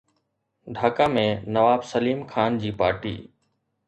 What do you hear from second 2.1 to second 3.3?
خان جي پارٽي